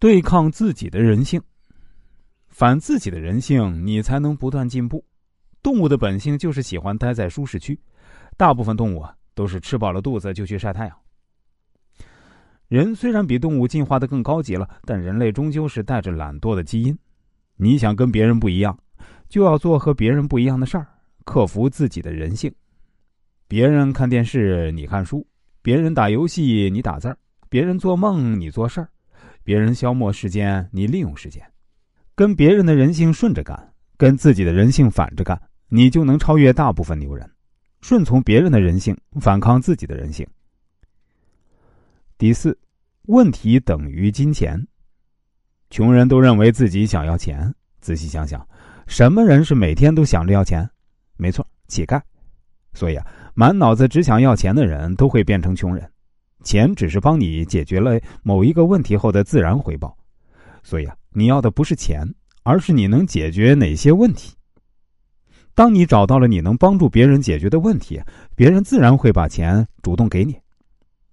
[0.00, 1.42] 对抗自己的人性，
[2.46, 5.04] 反自己的人性，你才能不断进步。
[5.60, 7.76] 动物的本性就是喜欢待在舒适区，
[8.36, 10.96] 大部分动物啊都是吃饱了肚子就去晒太阳。
[12.68, 16.96] 人虽然比动物进化的更高级了，但人类终究是带着懒惰的基因。
[17.56, 18.78] 你想跟别人不一样，
[19.28, 20.86] 就要做和别人不一样的事儿，
[21.24, 22.54] 克服自己的人性。
[23.48, 25.26] 别人看电视，你看书；
[25.60, 27.16] 别人打游戏，你打字儿；
[27.48, 28.86] 别人做梦，你做事儿；
[29.48, 31.42] 别人消磨时间，你利用时间。
[32.14, 37.26] 跟别人的人性顺着干，跟自己的人性反着干，你就能超越大部分牛人。
[37.80, 40.26] 顺从别人的人性，反抗自己的人性。
[42.18, 42.58] 第四，
[43.06, 44.62] 问题等于金钱。
[45.70, 48.46] 穷人都认为自己想要钱，仔细想想，
[48.86, 50.68] 什么人是每天都想着要钱？
[51.16, 51.98] 没错，乞丐。
[52.74, 55.90] 所以啊，满脑子只想要钱的人都会变成穷人。
[56.44, 59.96] 钱只是帮你解决了某一个问题后的自然回报。
[60.62, 62.06] 所以啊，你要的不是钱，
[62.42, 64.34] 而是你能解决哪些问题。
[65.54, 68.00] 当你找到了你能帮助别人解决的问题，
[68.36, 70.36] 别人自然会把钱主动给你。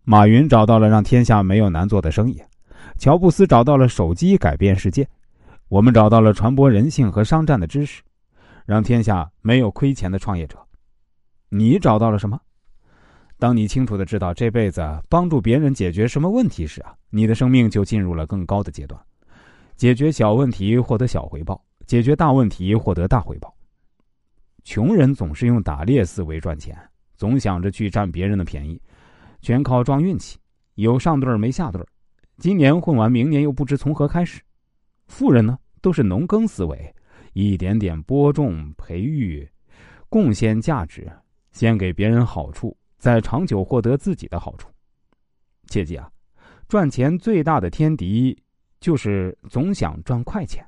[0.04, 2.40] 马云找到了让天下没有难做的生意。
[3.00, 5.08] 乔布斯找到了手机改变世界，
[5.68, 8.04] 我们找到了传播人性和商战的知识，
[8.66, 10.58] 让天下没有亏钱的创业者。
[11.50, 12.40] 你找到了什么？
[13.38, 19.00] 当你清楚的知道这辈子帮助别人解决什么问题时啊，你的生命就进入了更高的阶段。
[19.76, 23.54] 解决小问题获得小回报，解决大问题获得大回报。
[24.64, 26.78] 穷人总是用打猎思维赚钱，
[27.18, 28.82] 总想着去占别人的便宜，
[29.42, 30.40] 全靠撞运气，
[30.76, 31.82] 有上对没下对
[32.38, 34.42] 今年混完，明年又不知从何开始。
[35.08, 36.96] 富人呢，都是农耕思维，
[37.34, 39.48] 一点点播种、培育、
[40.10, 41.12] 贡献价值，
[41.52, 44.70] 先给别人好处，在长久获得自己的好处。
[45.68, 46.10] 切记啊，
[46.68, 48.38] 赚钱最大的天敌
[48.80, 50.66] 就是总想赚快钱。